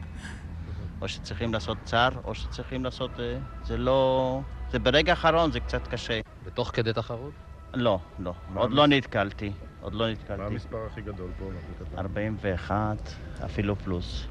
[1.01, 3.19] או שצריכים לעשות צר, או שצריכים לעשות...
[3.63, 4.41] זה לא...
[4.71, 6.19] זה ברגע האחרון, זה קצת קשה.
[6.45, 7.33] בתוך כדי תחרות?
[7.73, 8.33] לא, לא.
[8.55, 9.51] עוד לא נתקלתי.
[9.81, 10.41] עוד לא נתקלתי.
[10.41, 11.45] מה המספר הכי גדול פה?
[11.45, 11.97] הכי קטן?
[11.97, 12.97] 41,
[13.45, 14.25] אפילו פלוס.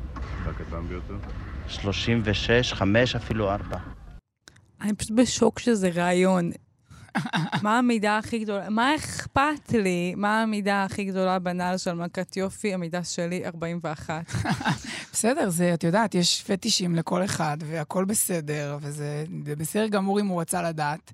[0.45, 1.15] והקטן ביותר?
[1.69, 3.79] 36, 5, אפילו 4.
[4.81, 6.51] אני פשוט בשוק שזה רעיון.
[7.63, 8.71] מה המידה הכי גדולה?
[8.71, 10.15] מה אכפת לי?
[10.17, 12.75] מה המידה הכי גדולה בנעל של מלכת יופי?
[12.75, 14.25] המידה שלי 41.
[15.13, 20.27] בסדר, זה, את יודעת, יש פטישים לכל אחד, והכול בסדר, וזה זה בסדר גמור אם
[20.27, 21.13] הוא רצה לדעת.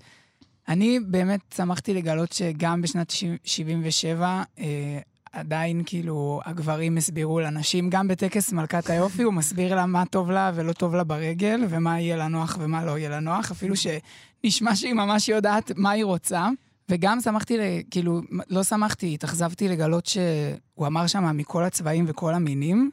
[0.68, 3.12] אני באמת שמחתי לגלות שגם בשנת
[3.44, 4.98] 77, אה,
[5.33, 10.53] עדיין כאילו הגברים הסבירו לנשים, גם בטקס מלכת היופי, הוא מסביר לה מה טוב לה
[10.55, 14.77] ולא טוב לה ברגל, ומה יהיה לה נוח ומה לא יהיה לה נוח, אפילו שנשמע
[14.77, 16.48] שהיא ממש יודעת מה היא רוצה.
[16.88, 18.20] וגם שמחתי, כאילו,
[18.51, 22.90] לא שמחתי, התאכזבתי לגלות שהוא אמר שם מכל הצבעים וכל המינים,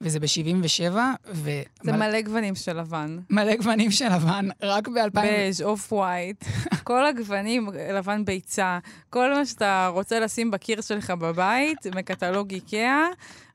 [0.00, 0.94] וזה ב-77,
[1.32, 1.50] ו...
[1.82, 3.18] זה מלא גוונים של לבן.
[3.30, 5.20] מלא גוונים של לבן, רק ב-2000...
[5.24, 6.44] בז', off-white,
[6.84, 8.78] כל הגוונים, לבן ביצה,
[9.10, 13.06] כל מה שאתה רוצה לשים בקיר שלך בבית, מקטלוג איקאה,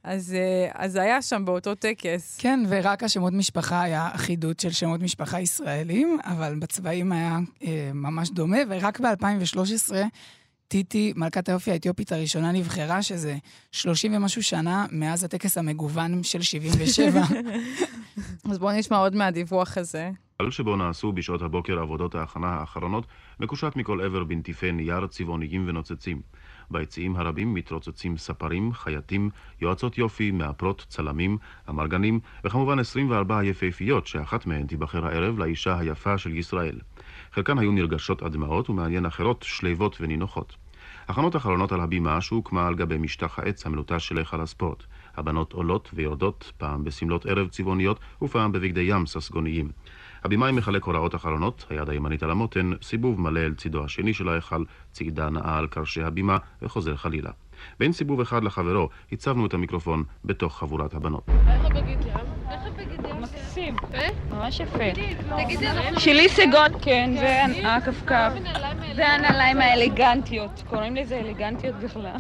[0.04, 2.38] אז, אה, אז זה היה שם באותו טקס.
[2.38, 8.30] כן, ורק השמות משפחה היה אחידות של שמות משפחה ישראלים, אבל בצבעים היה אה, ממש
[8.30, 9.94] דומה, ורק ב-2013
[10.68, 13.38] טיטי, מלכת היופי האתיופית הראשונה, נבחרה, שזה
[13.72, 17.22] 30 ומשהו שנה מאז הטקס המגוון של 77.
[18.52, 20.10] אז בואו נשמע עוד מהדיווח הזה.
[20.40, 23.08] על שבו נעשו בשעות הבוקר עבודות ההכנה האחרונות,
[23.40, 26.22] מקושט מכל עבר בנטיפי נייר צבעוניים ונוצצים.
[26.72, 29.30] ביציעים הרבים מתרוצצים ספרים, חייטים,
[29.62, 31.38] יועצות יופי, מאפרות, צלמים,
[31.70, 36.80] אמרגנים, וכמובן 24 יפהפיות, שאחת מהן תיבחר הערב לאישה היפה של ישראל.
[37.34, 40.56] חלקן היו נרגשות עד דמעות, ומעניין אחרות שלוות ונינוחות.
[41.08, 44.84] הכנות אחרונות על הבימה שהוקמה על גבי משטח העץ המלוטש של היכל הספורט.
[45.18, 49.72] הבנות עולות ויורדות, פעם בשמלות ערב צבעוניות ופעם בבגדי ים ססגוניים.
[50.24, 54.64] הבמאי מחלק הוראות אחרונות, היד הימנית על המותן, סיבוב מלא אל צידו השני של ההיכל,
[54.92, 57.32] צעידה נאה על קרשי הבימה, וחוזר חלילה.
[57.80, 61.24] בין סיבוב אחד לחברו, הצבנו את המיקרופון בתוך חבורת הבנות.
[61.30, 62.63] איך הבגד ים?
[63.54, 63.76] מקסים.
[64.30, 64.84] ממש יפה.
[65.98, 66.80] שלי סגול.
[66.82, 68.32] כן, והכפכף.
[68.96, 70.64] והנעליים האלגנטיות.
[70.70, 72.16] קוראים לזה אלגנטיות בכלל.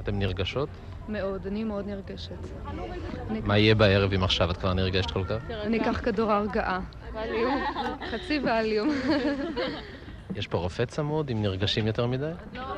[0.00, 0.68] אתן נרגשות?
[1.08, 2.48] מאוד, אני מאוד נרגשת.
[3.44, 5.50] מה יהיה בערב אם עכשיו את כבר נרגשת כל כך?
[5.50, 6.80] אני אקח כדור הרגעה.
[7.14, 7.60] ואליום.
[8.10, 8.88] חצי ואליום.
[10.34, 12.30] יש פה רופא צמוד אם נרגשים יותר מדי?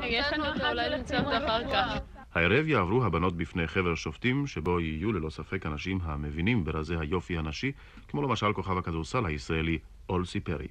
[0.02, 2.19] יש לנו אותו, אולי נמצא אותו אחר כך.
[2.34, 7.72] הערב יעברו הבנות בפני חבר שופטים, שבו יהיו ללא ספק אנשים המבינים ברזי היופי הנשי,
[8.08, 10.66] כמו למשל כוכב הכדורסל הישראלי אולסי פרי.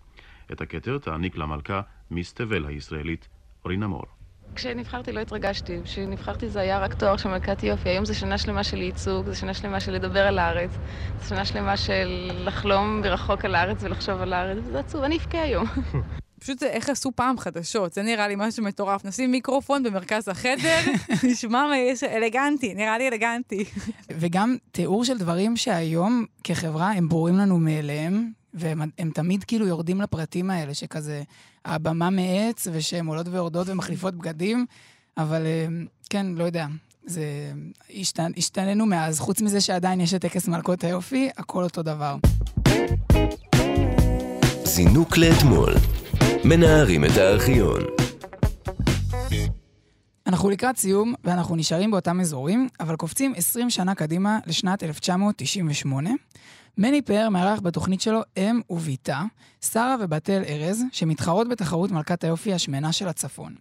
[0.51, 3.27] את הכתר תעניק למלכה מיס תבל הישראלית,
[3.65, 4.05] רינה מור.
[4.55, 8.63] כשנבחרתי לא התרגשתי, כשנבחרתי זה היה רק תואר של מלכת יופי, היום זה שנה שלמה
[8.63, 10.71] של ייצוג, זה שנה שלמה של לדבר על הארץ,
[11.19, 15.41] זה שנה שלמה של לחלום מרחוק על הארץ ולחשוב על הארץ, וזה עצוב, אני אבכה
[15.41, 15.65] היום.
[16.39, 19.05] פשוט זה איך עשו פעם חדשות, זה נראה לי משהו מטורף.
[19.05, 20.79] נשים מיקרופון במרכז החדר,
[21.29, 23.65] נשמע מה יש, אלגנטי, נראה לי אלגנטי.
[24.09, 30.01] וגם תיאור של דברים שהיום כחברה הם ברורים לנו מאליהם, והם הם תמיד כאילו יורדים
[30.01, 31.23] לפרטים האלה, שכזה
[31.65, 34.65] הבמה מעץ, ושהן עולות ויורדות ומחליפות בגדים,
[35.17, 35.67] אבל אה,
[36.09, 36.67] כן, לא יודע.
[37.05, 37.23] זה
[37.95, 38.31] השתנ...
[38.37, 42.17] השתננו מאז, חוץ מזה שעדיין יש את טקס מלכות היופי, הכל אותו דבר.
[44.63, 45.73] זינוק לאתמול.
[46.45, 47.81] מנערים את הארכיון.
[50.27, 56.09] אנחנו לקראת סיום, ואנחנו נשארים באותם אזורים, אבל קופצים 20 שנה קדימה לשנת 1998.
[56.77, 59.21] מני פאר מארח בתוכנית שלו אם ובתה,
[59.61, 63.55] שרה ובתל ארז, שמתחרות בתחרות מלכת היופי השמנה של הצפון.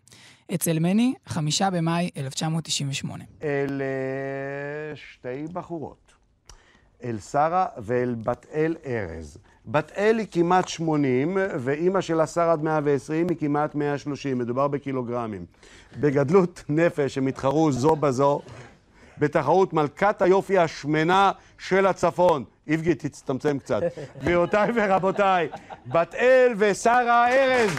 [0.54, 3.24] אצל מני, חמישה במאי 1998.
[3.42, 6.12] אל אה, שתי בחורות.
[7.04, 9.38] אל שרה ואל בת אל ארז.
[9.70, 15.44] בת אל היא כמעט 80, ואימא שלה שרה עד 120 היא כמעט 130, מדובר בקילוגרמים.
[16.00, 18.40] בגדלות נפש הם התחרו זו בזו
[19.18, 22.44] בתחרות מלכת היופי השמנה של הצפון.
[22.68, 23.82] איבגי, תצטמצם קצת.
[24.20, 25.48] גבירותיי ורבותיי,
[25.86, 27.70] בת אל ושרה ארז.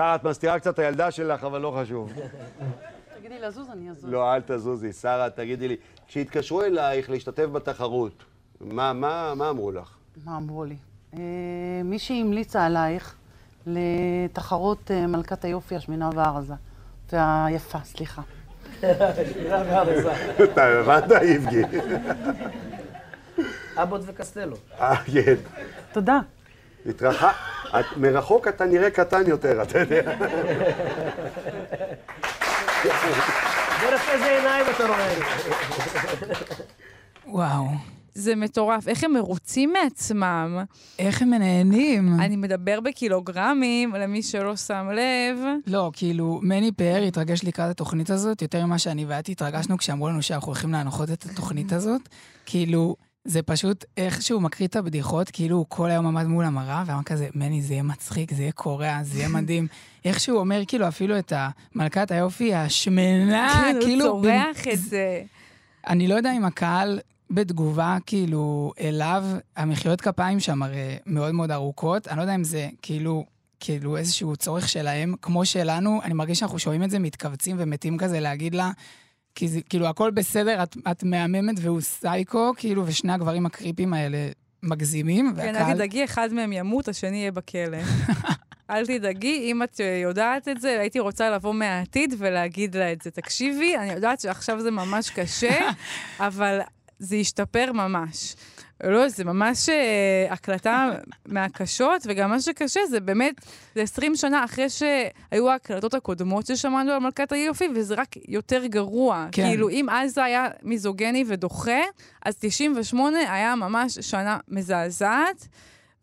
[0.00, 2.12] שרה, את מסתירה קצת את הילדה שלך, אבל לא חשוב.
[3.18, 4.10] תגידי לזוז, אני אזוז.
[4.10, 4.92] לא, אל תזוזי.
[4.92, 5.76] שרה, תגידי לי,
[6.08, 8.24] כשהתקשרו אלייך להשתתף בתחרות,
[8.60, 9.96] מה, מה, מה אמרו לך?
[10.24, 10.76] מה אמרו לי?
[11.14, 11.18] אה,
[11.84, 13.14] מישהי המליצה עלייך
[13.66, 16.54] לתחרות אה, מלכת היופי השמנה והארזה.
[17.12, 18.22] והיפה, סליחה.
[20.44, 21.62] אתה הבנת, איבגי?
[23.76, 24.56] אבוט וקסטלו.
[24.80, 25.34] אה, כן.
[25.92, 26.20] תודה.
[26.86, 27.34] התרחק,
[27.80, 30.00] את- מרחוק אתה נראה קטן יותר, אתה יודע.
[33.80, 35.14] דרך איזה עיניים אתה רואה.
[37.26, 37.66] וואו.
[38.14, 38.88] זה מטורף.
[38.88, 40.58] איך הם מרוצים מעצמם.
[40.98, 42.20] איך הם נהנים.
[42.20, 45.38] אני מדבר בקילוגרמים, למי שלא שם לב.
[45.66, 50.22] לא, כאילו, מני פאר התרגש לקראת התוכנית הזאת, יותר ממה שאני ואת התרגשנו כשאמרו לנו
[50.22, 52.00] שאנחנו הולכים להנחות את התוכנית הזאת.
[52.46, 56.82] כאילו, זה פשוט איך שהוא מקריא את הבדיחות, כאילו הוא כל היום עמד מול המראה,
[56.86, 59.66] ואמר כזה, מני, זה יהיה מצחיק, זה יהיה קורע, זה יהיה מדהים.
[60.04, 64.04] איך שהוא אומר, כאילו, אפילו את המלכת היופי השמנה, כן, הוא כאילו...
[64.04, 65.22] צורח את זה.
[65.86, 69.24] אני לא יודע אם הקהל בתגובה, כאילו, אליו,
[69.56, 72.08] המחיאות כפיים שם הרי מאוד מאוד ארוכות.
[72.08, 73.24] אני לא יודע אם זה כאילו,
[73.60, 78.20] כאילו איזשהו צורך שלהם, כמו שלנו, אני מרגיש שאנחנו שומעים את זה, מתכווצים ומתים כזה
[78.20, 78.70] להגיד לה,
[79.34, 84.28] כי זה, כאילו, הכל בסדר, את, את מהממת והוא סייקו, כאילו, ושני הגברים הקריפים האלה
[84.62, 87.78] מגזימים, כן, אל תדאגי, אחד מהם ימות, השני יהיה בכלא.
[88.70, 93.10] אל תדאגי, אם את יודעת את זה, הייתי רוצה לבוא מהעתיד ולהגיד לה את זה.
[93.10, 95.70] תקשיבי, אני יודעת שעכשיו זה ממש קשה,
[96.20, 96.60] אבל
[96.98, 98.34] זה ישתפר ממש.
[98.84, 100.90] לא, זה ממש אה, הקלטה
[101.26, 103.34] מהקשות, וגם מה שקשה זה באמת,
[103.74, 109.26] זה 20 שנה אחרי שהיו ההקלטות הקודמות ששמענו על מלכת היופי, וזה רק יותר גרוע.
[109.32, 109.48] כן.
[109.48, 111.80] כאילו, אם אז זה היה מיזוגני ודוחה,
[112.24, 115.48] אז 98 היה ממש שנה מזעזעת.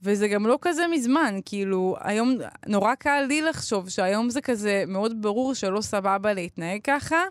[0.03, 2.35] וזה גם לא כזה מזמן, כאילו, היום
[2.67, 7.23] נורא קל לי לחשוב שהיום זה כזה מאוד ברור שלא סבבה להתנהג ככה,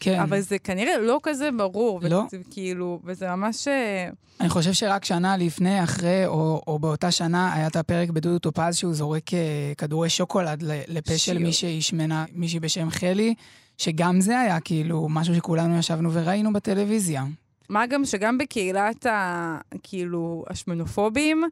[0.00, 0.20] כן.
[0.20, 2.00] אבל זה כנראה לא כזה ברור.
[2.02, 2.24] לא.
[2.26, 3.68] וזה, כאילו, וזה ממש...
[3.68, 4.08] אה,
[4.40, 8.76] אני חושב שרק שנה לפני, אחרי, או, או באותה שנה, היה את הפרק בדודו טופז
[8.76, 11.38] שהוא זורק אה, כדורי שוקולד לפה של.
[11.38, 13.34] מישהי שמנה, מישהי בשם חלי,
[13.78, 17.24] שגם זה היה כאילו משהו שכולנו ישבנו וראינו בטלוויזיה.
[17.68, 19.58] מה גם שגם בקהילת ה...
[19.82, 21.44] כאילו, השמנופובים,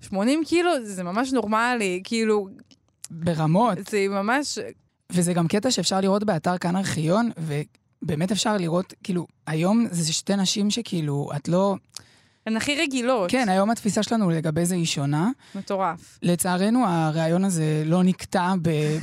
[0.00, 2.48] 80 קילו זה ממש נורמלי, כאילו,
[3.10, 3.78] ברמות.
[3.90, 4.58] זה ממש...
[5.12, 10.36] וזה גם קטע שאפשר לראות באתר כאן ארכיון, ובאמת אפשר לראות, כאילו, היום זה שתי
[10.36, 11.76] נשים שכאילו, את לא...
[12.46, 13.30] הן הכי רגילות.
[13.30, 15.30] כן, היום התפיסה שלנו לגבי זה היא שונה.
[15.54, 16.18] מטורף.
[16.22, 18.98] לצערנו, הריאיון הזה לא נקטע ב-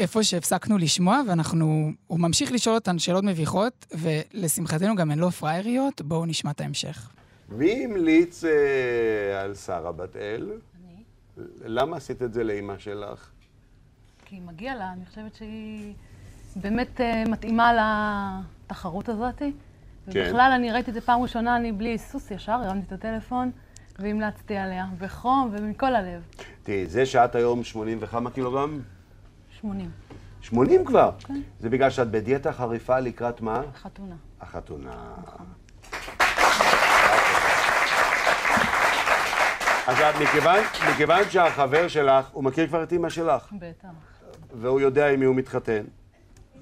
[0.00, 1.90] איפה שהפסקנו לשמוע, ואנחנו...
[2.06, 6.02] הוא ממשיך לשאול אותן שאלות מביכות, ולשמחתנו גם הן לא פראייריות.
[6.02, 7.08] בואו נשמע את ההמשך.
[7.56, 10.50] מי המליץ אה, על שרה בת אל?
[10.84, 11.02] אני.
[11.64, 13.30] למה עשית את זה לאימא שלך?
[14.24, 15.94] כי מגיע לה, אני חושבת שהיא
[16.56, 17.72] באמת אה, מתאימה
[18.66, 19.38] לתחרות הזאת.
[19.38, 19.50] כן.
[20.06, 23.50] ובכלל, אני ראיתי את זה פעם ראשונה, אני בלי היסוס ישר, הרמתי את הטלפון
[23.98, 26.22] והמלצתי עליה, בחום ומכל הלב.
[26.62, 28.80] תראי, זה שאת היום 80 וכמה קילוגרם?
[29.60, 29.90] 80.
[30.40, 31.10] 80 כבר?
[31.18, 31.40] כן.
[31.60, 33.62] זה בגלל שאת בדיאטה חריפה לקראת מה?
[33.74, 34.14] חתונה.
[34.40, 34.90] החתונה.
[34.92, 35.61] אז
[39.88, 40.60] את, מכיוון,
[40.92, 43.88] מכיוון שהחבר שלך, הוא מכיר כבר את אימא שלך, בטח,
[44.60, 45.82] והוא יודע עם מי הוא מתחתן,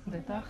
[0.07, 0.49] בטח.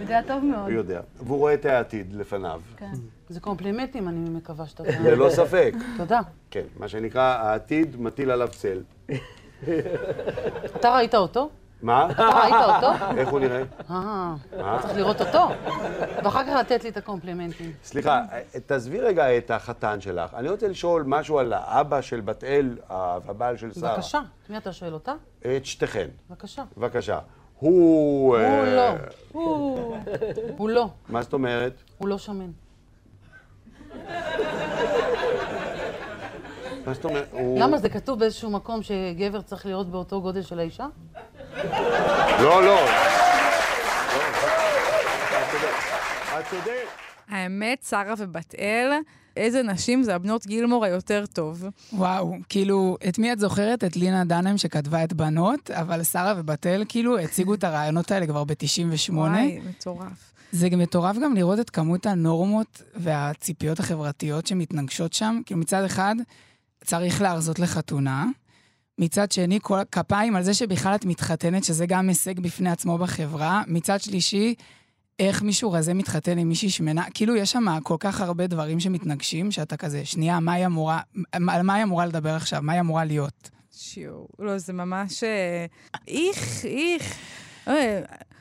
[0.00, 0.62] יודע טוב מאוד.
[0.62, 2.60] הוא יודע, והוא רואה את העתיד לפניו.
[2.76, 2.92] כן.
[3.28, 4.82] זה קומפלימנטים, אני מקווה שאתה...
[5.00, 5.74] ללא ספק.
[5.96, 6.20] תודה.
[6.50, 8.82] כן, מה שנקרא, העתיד מטיל עליו צל.
[10.76, 11.50] אתה ראית אותו?
[11.82, 12.10] מה?
[12.10, 13.16] אתה ראית אותו?
[13.16, 13.62] איך הוא נראה?
[13.90, 14.34] אה?
[14.82, 15.48] צריך לראות אותו.
[16.24, 17.72] ואחר כך לתת לי את הקומפלימנטים.
[17.84, 18.22] סליחה,
[18.66, 20.34] תעזבי רגע את החתן שלך.
[20.34, 23.94] אני רוצה לשאול משהו על האבא של בת אל, הבעל של שרה.
[23.94, 24.18] בבקשה.
[24.44, 25.14] את מי אתה שואל אותה?
[25.40, 26.08] את שתיכן.
[26.30, 26.64] בבקשה.
[26.76, 27.18] בבקשה.
[27.58, 28.36] הוא...
[28.36, 28.94] הוא אה, לא.
[30.56, 30.70] הוא...
[30.76, 30.88] לא.
[31.08, 31.72] מה זאת אומרת?
[31.98, 32.50] הוא לא שמן.
[36.86, 37.28] מה זאת אומרת?
[37.58, 40.86] למה זה כתוב באיזשהו מקום שגבר צריך להיות באותו גודל של האישה?
[42.40, 42.78] לא, לא.
[47.28, 48.92] האמת, שרה ובת אל,
[49.36, 51.64] איזה נשים זה הבנות גילמור היותר טוב.
[51.92, 53.84] וואו, כאילו, את מי את זוכרת?
[53.84, 58.44] את לינה דנם שכתבה את בנות, אבל שרה ובתל כאילו הציגו את הרעיונות האלה כבר
[58.44, 59.12] ב-98.
[59.12, 60.32] וואי, מטורף.
[60.52, 65.40] זה גם מטורף גם לראות את כמות הנורמות והציפיות החברתיות שמתנגשות שם.
[65.46, 66.14] כאילו מצד אחד,
[66.84, 68.26] צריך להרזות לחתונה.
[68.98, 73.62] מצד שני, כל כפיים על זה שבכלל את מתחתנת, שזה גם הישג בפני עצמו בחברה.
[73.66, 74.54] מצד שלישי,
[75.18, 77.04] איך מישהו רזה מתחתן עם מישהי שמנה.
[77.14, 81.00] כאילו, יש שם כל כך הרבה דברים שמתנגשים, שאתה כזה, שנייה, מה היא אמורה,
[81.32, 82.62] על מה היא אמורה לדבר עכשיו?
[82.62, 83.50] מה היא אמורה להיות?
[83.72, 85.24] שיו, לא, זה ממש...
[85.24, 85.66] אה,
[86.08, 87.14] איך, איך.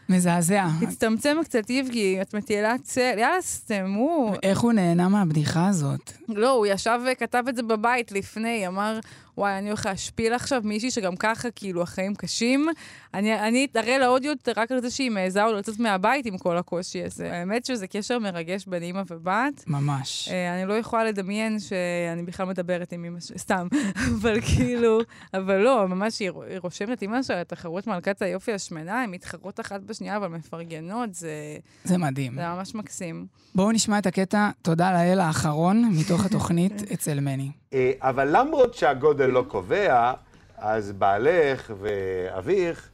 [0.09, 0.67] מזעזע.
[0.81, 4.33] תצטמצם קצת, איבגי, את מטילה צל, יאללה, סתמו.
[4.43, 6.11] איך הוא נהנה מהבדיחה הזאת?
[6.29, 8.99] לא, הוא ישב וכתב את זה בבית לפני, אמר,
[9.37, 12.67] וואי, אני הולך להשפיל עכשיו מישהי שגם ככה, כאילו, החיים קשים.
[13.13, 16.37] אני, אני אתערה לה עוד יותר רק על זה שהיא מעיזה עוד לצאת מהבית עם
[16.37, 17.33] כל הקושי הזה.
[17.33, 19.63] האמת שזה קשר מרגש בין אימא ובת.
[19.67, 20.29] ממש.
[20.31, 23.67] אה, אני לא יכולה לדמיין שאני בכלל מדברת עם אימא שלי, סתם.
[24.21, 24.99] אבל כאילו,
[25.33, 30.17] אבל לא, ממש היא רושמת אימא שלה לתחרות מלכת היופי השמנה, הן מתחרות אחת בשנייה,
[30.17, 31.57] אבל מפרגנות, זה...
[31.83, 32.35] זה מדהים.
[32.35, 33.25] זה ממש מקסים.
[33.55, 37.51] בואו נשמע את הקטע "תודה לאל" האחרון מתוך התוכנית אצל מני.
[37.73, 40.13] אה, אבל למרות שהגודל לא קובע,
[40.57, 42.89] אז בעלך ואביך,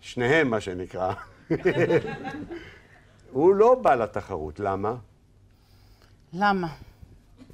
[0.00, 1.12] שניהם מה שנקרא,
[3.32, 4.94] הוא לא בא לתחרות, למה?
[6.32, 6.68] למה?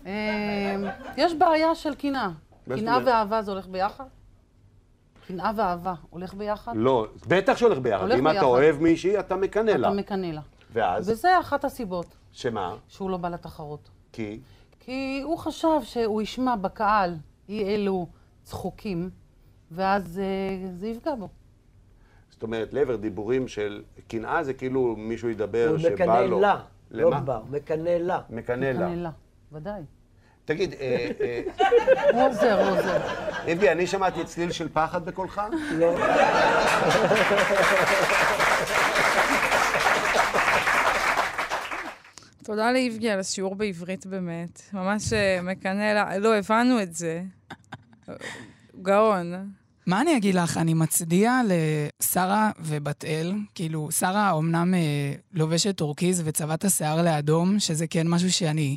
[0.07, 0.76] אה,
[1.16, 2.29] יש בעיה של קנאה.
[2.64, 2.98] קנאה?
[3.07, 4.05] ואהבה זה הולך ביחד?
[5.29, 6.72] קנאה ואהבה הולך ביחד?
[6.76, 8.02] לא, בטח שהולך ביחד.
[8.02, 8.46] הולך אם אתה ביחד.
[8.46, 9.88] אוהב מישהי, אתה מקנא לה.
[9.88, 10.40] אתה מקנא לה.
[10.72, 11.09] ואז?
[11.09, 12.74] וזה אחת הסיבות שמה?
[12.88, 13.88] שהוא לא בא לתחרות.
[14.12, 14.40] כי?
[14.87, 17.16] כי הוא חשב שהוא ישמע בקהל
[17.49, 18.07] אי אלו
[18.42, 19.11] צחוקים,
[19.70, 20.25] ואז אה,
[20.72, 21.29] זה יפגע בו.
[22.31, 26.40] זאת אומרת, לעבר דיבורים של קנאה זה כאילו מישהו ידבר הוא שבא מקנא לו.
[26.40, 27.20] לה, לא למה?
[27.20, 28.20] בר, מקנא לה.
[28.31, 28.88] מקנא לה.
[28.88, 29.11] מקנא לה,
[29.53, 29.83] ודאי.
[30.44, 31.42] תגיד, אה, אה,
[32.12, 32.99] הוא עוזר, הוא עוזר.
[33.46, 35.42] איבי, אני שמעתי צליל של פחד בקולך?
[35.72, 35.94] לא.
[42.46, 44.62] תודה לאיבגי על השיעור בעברית באמת.
[44.72, 47.22] ממש אה, מקנא לה, לא, הבנו את זה.
[48.82, 49.32] גאון.
[49.87, 50.56] מה אני אגיד לך?
[50.56, 53.33] אני מצדיע לשרה ובת אל.
[53.54, 58.77] כאילו, שרה אומנם אה, לובשת טורקיז וצבעת השיער לאדום, שזה כן משהו שאני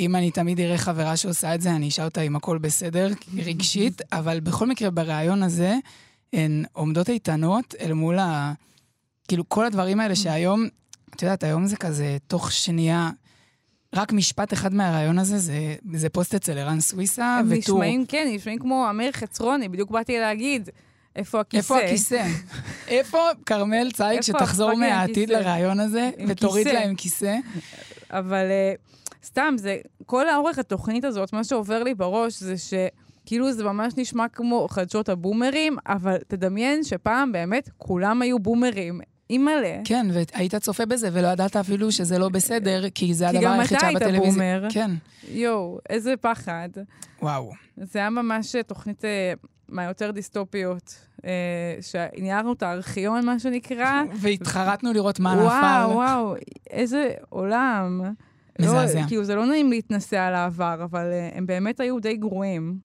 [0.00, 4.02] אם אני תמיד אראה חברה שעושה את זה, אני אשאל אותה אם הכל בסדר, רגשית,
[4.12, 5.74] אבל בכל מקרה, בריאיון הזה,
[6.32, 8.52] הן עומדות איתנות אל מול ה...
[9.28, 10.68] כאילו, כל הדברים האלה שהיום,
[11.18, 13.10] את יודעת, היום זה כזה, תוך שנייה,
[13.94, 17.58] רק משפט אחד מהרעיון הזה, זה, זה פוסט אצל ערן סוויסה, הם וטור.
[17.58, 20.68] נשמעים, כן, נשמעים כמו אמיר חצרוני, בדיוק באתי להגיד.
[21.16, 21.74] איפה הכיסא?
[21.74, 22.26] איפה הכיסא?
[22.88, 25.30] איפה כרמל צייג שתחזור מהעתיד?
[25.30, 26.78] לרעיון הזה, ותוריד כיסא.
[26.78, 27.36] להם כיסא?
[28.10, 28.72] אבל אה,
[29.24, 32.74] סתם, זה, כל האורך התוכנית הזאת, מה שעובר לי בראש זה ש...
[33.26, 39.00] כאילו זה ממש נשמע כמו חדשות הבומרים, אבל תדמיין שפעם באמת כולם היו בומרים.
[39.30, 39.80] אימא'לה.
[39.84, 43.60] כן, והיית צופה בזה ולא ידעת אפילו שזה לא בסדר, כי זה כי הדבר גם
[43.60, 44.60] היחיד אתה שהיה היית בטלוויזיה.
[44.60, 44.68] בומר.
[44.70, 44.90] כן.
[45.28, 46.68] יואו, איזה פחד.
[47.22, 47.52] וואו.
[47.76, 49.32] זה היה ממש תוכנית אה,
[49.68, 51.30] מהיותר דיסטופיות, אה,
[51.80, 54.02] שניערנו את הארכיון, מה שנקרא.
[54.22, 55.94] והתחרטנו לראות מה וואו, נפל.
[55.94, 56.34] וואו,
[56.70, 58.02] איזה עולם.
[58.60, 59.00] מזעזע.
[59.00, 62.78] לא, כאילו, זה לא נעים להתנסה על העבר, אבל אה, הם באמת היו די גרועים.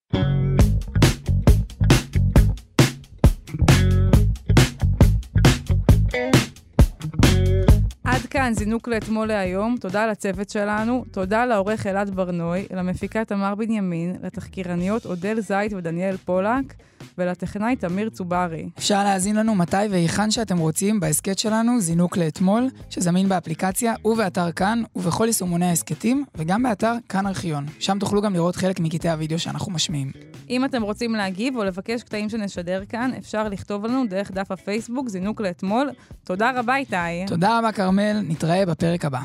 [8.34, 15.06] כאן זינוק לאתמול להיום, תודה לצוות שלנו, תודה לעורך אלעד ברנוי, למפיקה תמר בנימין, לתחקירניות
[15.06, 16.74] אודל זית ודניאל פולק,
[17.18, 18.70] ולטכנאי תמיר צוברי.
[18.78, 24.84] אפשר להאזין לנו מתי והיכן שאתם רוצים בהסכת שלנו, זינוק לאתמול, שזמין באפליקציה ובאתר כאן,
[24.96, 27.66] ובכל יישומוני ההסכתים, וגם באתר כאן ארכיון.
[27.80, 30.12] שם תוכלו גם לראות חלק מקטעי הוידאו שאנחנו משמיעים.
[30.50, 35.10] אם אתם רוצים להגיב או לבקש קטעים שנשדר כאן, אפשר לכתוב לנו דרך דף הפייסבוק
[35.10, 35.90] זינוק לאתמול.
[36.24, 36.96] תודה רבה, איתי.
[37.28, 39.20] תודה רבה, כרמל, נתראה בפרק הבא.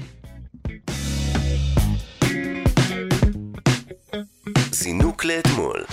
[4.72, 5.84] זינוק לאתמול